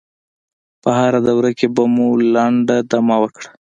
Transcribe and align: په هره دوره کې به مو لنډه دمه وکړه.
په 0.81 0.89
هره 0.99 1.19
دوره 1.27 1.51
کې 1.57 1.67
به 1.75 1.83
مو 1.93 2.07
لنډه 2.35 2.77
دمه 2.91 3.15
وکړه. 3.21 3.49